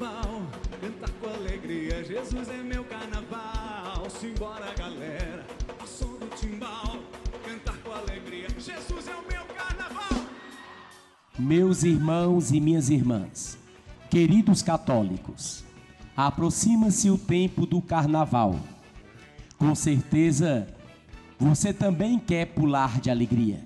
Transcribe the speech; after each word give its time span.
cantar 0.00 1.10
com 1.20 1.26
alegria. 1.28 2.02
Jesus 2.02 2.48
é 2.48 2.62
meu 2.62 2.84
carnaval. 2.84 4.08
Simbora, 4.08 4.72
galera, 4.74 5.44
som 5.86 6.18
do 6.18 6.26
timbal, 6.36 6.96
com 7.84 7.92
alegria. 7.92 8.48
Jesus 8.58 9.08
é 9.08 9.14
o 9.14 9.22
meu 9.28 9.44
carnaval. 9.54 10.26
Meus 11.38 11.82
irmãos 11.82 12.50
e 12.50 12.60
minhas 12.60 12.88
irmãs, 12.88 13.58
queridos 14.08 14.62
católicos, 14.62 15.64
aproxima-se 16.16 17.10
o 17.10 17.18
tempo 17.18 17.66
do 17.66 17.82
carnaval. 17.82 18.58
Com 19.58 19.74
certeza, 19.74 20.66
você 21.38 21.74
também 21.74 22.18
quer 22.18 22.46
pular 22.46 23.00
de 23.00 23.10
alegria. 23.10 23.60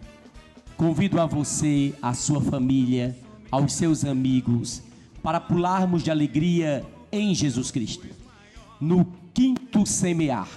Convido 0.76 1.20
a 1.20 1.26
você, 1.26 1.94
a 2.02 2.12
sua 2.12 2.40
família, 2.40 3.16
aos 3.50 3.72
seus 3.72 4.04
amigos, 4.04 4.82
para 5.24 5.40
pularmos 5.40 6.02
de 6.02 6.10
alegria 6.10 6.84
em 7.10 7.34
Jesus 7.34 7.70
Cristo. 7.70 8.06
No 8.78 9.06
quinto 9.32 9.86
semear, 9.86 10.50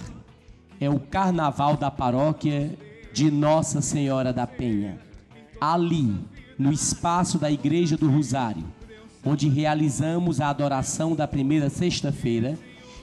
é 0.78 0.90
o 0.90 1.00
carnaval 1.00 1.74
da 1.74 1.90
paróquia 1.90 2.78
de 3.10 3.30
Nossa 3.30 3.80
Senhora 3.80 4.30
da 4.30 4.46
Penha. 4.46 4.98
Ali, 5.58 6.14
no 6.58 6.70
espaço 6.70 7.38
da 7.38 7.50
Igreja 7.50 7.96
do 7.96 8.10
Rosário, 8.10 8.64
onde 9.24 9.48
realizamos 9.48 10.38
a 10.38 10.50
adoração 10.50 11.16
da 11.16 11.26
primeira 11.26 11.70
sexta-feira, 11.70 12.58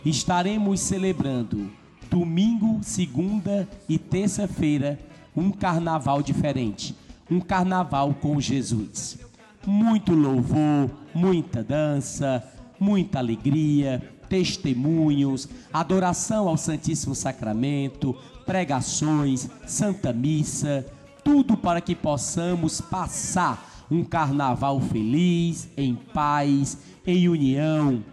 estaremos 0.05 0.79
celebrando 0.79 1.71
domingo, 2.11 2.79
segunda 2.83 3.67
e 3.89 3.97
terça-feira 3.97 4.99
um 5.35 5.49
carnaval 5.49 6.21
diferente, 6.21 6.95
um 7.29 7.39
carnaval 7.39 8.13
com 8.13 8.39
Jesus. 8.39 9.24
Muito 9.65 10.13
louvor, 10.13 10.91
muita 11.13 11.63
dança, 11.63 12.43
muita 12.79 13.19
alegria, 13.19 14.01
testemunhos, 14.29 15.49
adoração 15.73 16.47
ao 16.47 16.57
Santíssimo 16.57 17.15
Sacramento, 17.15 18.15
pregações, 18.45 19.49
Santa 19.65 20.13
Missa, 20.13 20.85
tudo 21.23 21.57
para 21.57 21.81
que 21.81 21.95
possamos 21.95 22.79
passar 22.79 23.85
um 23.89 24.03
carnaval 24.03 24.79
feliz, 24.79 25.67
em 25.75 25.95
paz, 25.95 26.77
em 27.05 27.27
união. 27.27 28.03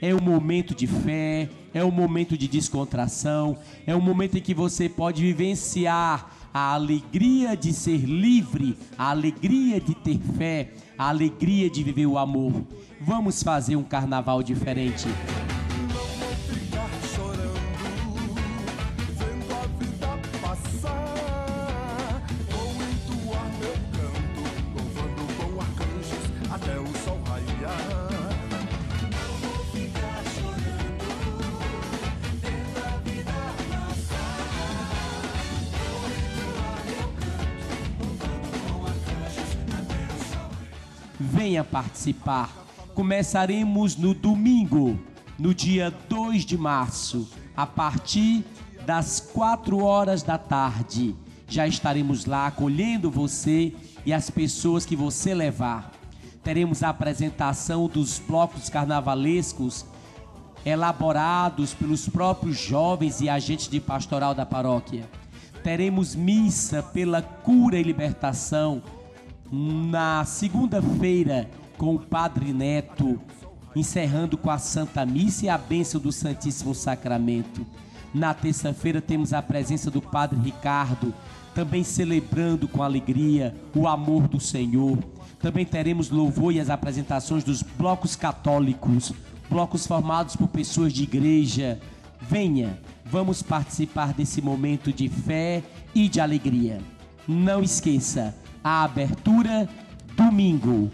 É 0.00 0.14
um 0.14 0.20
momento 0.20 0.74
de 0.74 0.86
fé, 0.86 1.48
é 1.74 1.84
um 1.84 1.90
momento 1.90 2.36
de 2.36 2.48
descontração, 2.48 3.56
é 3.86 3.94
um 3.94 4.00
momento 4.00 4.38
em 4.38 4.40
que 4.40 4.54
você 4.54 4.88
pode 4.88 5.22
vivenciar 5.22 6.30
a 6.52 6.74
alegria 6.74 7.56
de 7.56 7.72
ser 7.72 8.04
livre, 8.04 8.76
a 8.98 9.10
alegria 9.10 9.80
de 9.80 9.94
ter 9.94 10.18
fé, 10.36 10.72
a 10.98 11.08
alegria 11.08 11.70
de 11.70 11.82
viver 11.82 12.06
o 12.06 12.18
amor. 12.18 12.52
Vamos 13.00 13.42
fazer 13.42 13.76
um 13.76 13.82
carnaval 13.82 14.42
diferente. 14.42 15.08
Venha 41.42 41.64
participar. 41.64 42.54
Começaremos 42.94 43.96
no 43.96 44.14
domingo, 44.14 44.96
no 45.36 45.52
dia 45.52 45.92
2 46.08 46.46
de 46.46 46.56
março, 46.56 47.28
a 47.56 47.66
partir 47.66 48.44
das 48.86 49.18
4 49.18 49.82
horas 49.82 50.22
da 50.22 50.38
tarde. 50.38 51.16
Já 51.48 51.66
estaremos 51.66 52.26
lá 52.26 52.46
acolhendo 52.46 53.10
você 53.10 53.74
e 54.06 54.12
as 54.12 54.30
pessoas 54.30 54.86
que 54.86 54.94
você 54.94 55.34
levar. 55.34 55.90
Teremos 56.44 56.84
a 56.84 56.90
apresentação 56.90 57.88
dos 57.88 58.20
blocos 58.20 58.68
carnavalescos 58.68 59.84
elaborados 60.64 61.74
pelos 61.74 62.08
próprios 62.08 62.56
jovens 62.56 63.20
e 63.20 63.28
agentes 63.28 63.66
de 63.66 63.80
pastoral 63.80 64.32
da 64.32 64.46
paróquia. 64.46 65.10
Teremos 65.64 66.14
missa 66.14 66.84
pela 66.84 67.20
cura 67.20 67.80
e 67.80 67.82
libertação 67.82 68.80
na 69.52 70.24
segunda-feira 70.24 71.50
com 71.76 71.94
o 71.94 71.98
Padre 71.98 72.54
Neto, 72.54 73.20
encerrando 73.76 74.38
com 74.38 74.50
a 74.50 74.56
Santa 74.56 75.04
Missa 75.04 75.44
e 75.44 75.48
a 75.50 75.58
bênção 75.58 76.00
do 76.00 76.10
Santíssimo 76.10 76.74
Sacramento. 76.74 77.66
Na 78.14 78.32
terça-feira 78.32 79.02
temos 79.02 79.34
a 79.34 79.42
presença 79.42 79.90
do 79.90 80.00
Padre 80.00 80.40
Ricardo, 80.40 81.12
também 81.54 81.84
celebrando 81.84 82.66
com 82.66 82.82
alegria 82.82 83.54
o 83.76 83.86
amor 83.86 84.26
do 84.26 84.40
Senhor. 84.40 84.98
Também 85.38 85.66
teremos 85.66 86.08
louvor 86.08 86.54
e 86.54 86.60
as 86.60 86.70
apresentações 86.70 87.44
dos 87.44 87.62
blocos 87.62 88.16
católicos, 88.16 89.12
blocos 89.50 89.86
formados 89.86 90.34
por 90.34 90.48
pessoas 90.48 90.94
de 90.94 91.02
igreja. 91.02 91.78
Venha, 92.22 92.80
vamos 93.04 93.42
participar 93.42 94.14
desse 94.14 94.40
momento 94.40 94.90
de 94.90 95.10
fé 95.10 95.62
e 95.94 96.08
de 96.08 96.20
alegria. 96.20 96.80
Não 97.28 97.62
esqueça, 97.62 98.34
a 98.62 98.84
abertura 98.84 99.68
domingo. 100.16 100.90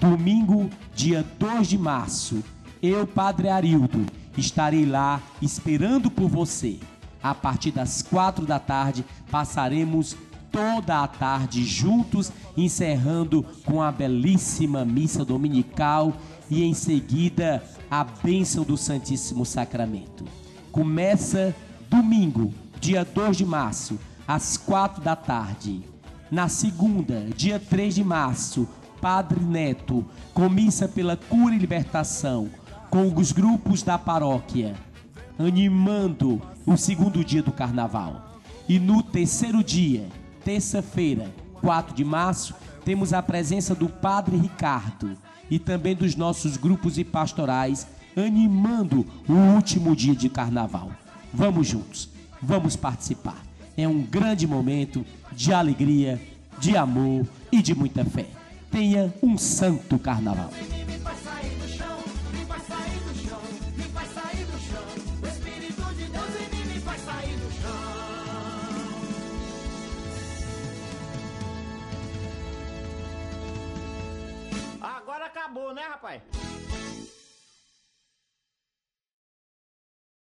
Domingo, 0.00 0.70
dia 0.94 1.24
2 1.38 1.68
de 1.68 1.78
março. 1.78 2.42
Eu, 2.82 3.06
Padre 3.06 3.48
Arildo, 3.48 4.04
estarei 4.36 4.84
lá 4.84 5.20
esperando 5.40 6.10
por 6.10 6.28
você. 6.28 6.78
A 7.22 7.34
partir 7.34 7.70
das 7.70 8.02
quatro 8.02 8.44
da 8.46 8.58
tarde, 8.58 9.04
passaremos 9.30 10.16
toda 10.50 11.02
a 11.02 11.08
tarde 11.08 11.64
juntos, 11.64 12.30
encerrando 12.56 13.44
com 13.64 13.82
a 13.82 13.90
belíssima 13.90 14.84
missa 14.84 15.24
dominical 15.24 16.16
e 16.48 16.62
em 16.62 16.74
seguida 16.74 17.62
a 17.90 18.04
bênção 18.04 18.64
do 18.64 18.76
Santíssimo 18.76 19.44
Sacramento. 19.44 20.24
Começa 20.70 21.54
domingo, 21.88 22.52
dia 22.80 23.04
2 23.04 23.36
de 23.38 23.46
março, 23.46 23.98
às 24.26 24.56
quatro 24.56 25.02
da 25.02 25.16
tarde. 25.16 25.82
Na 26.30 26.48
segunda, 26.48 27.28
dia 27.36 27.60
3 27.60 27.94
de 27.94 28.02
março, 28.02 28.68
Padre 29.00 29.38
Neto, 29.38 30.04
comissa 30.34 30.88
pela 30.88 31.16
cura 31.16 31.54
e 31.54 31.58
libertação, 31.58 32.50
com 32.90 33.14
os 33.14 33.30
grupos 33.30 33.84
da 33.84 33.96
paróquia, 33.96 34.74
animando 35.38 36.42
o 36.66 36.76
segundo 36.76 37.24
dia 37.24 37.44
do 37.44 37.52
carnaval. 37.52 38.40
E 38.68 38.80
no 38.80 39.04
terceiro 39.04 39.62
dia, 39.62 40.08
terça-feira, 40.44 41.32
4 41.60 41.94
de 41.94 42.04
março, 42.04 42.54
temos 42.84 43.12
a 43.12 43.22
presença 43.22 43.72
do 43.72 43.88
Padre 43.88 44.36
Ricardo 44.36 45.16
e 45.48 45.60
também 45.60 45.94
dos 45.94 46.16
nossos 46.16 46.56
grupos 46.56 46.98
e 46.98 47.04
pastorais 47.04 47.86
animando 48.16 49.06
o 49.28 49.32
último 49.54 49.94
dia 49.94 50.16
de 50.16 50.28
carnaval. 50.28 50.90
Vamos 51.32 51.68
juntos, 51.68 52.08
vamos 52.42 52.74
participar. 52.74 53.45
É 53.78 53.86
um 53.86 54.00
grande 54.00 54.46
momento 54.46 55.04
de 55.32 55.52
alegria, 55.52 56.18
de 56.58 56.74
amor 56.74 57.26
e 57.52 57.60
de 57.60 57.74
muita 57.74 58.04
fé. 58.06 58.26
Tenha 58.70 59.12
um 59.22 59.36
santo 59.36 59.98
carnaval. 59.98 60.50
Agora 74.80 75.26
acabou, 75.26 75.74
né, 75.74 75.82
rapaz? 75.82 76.22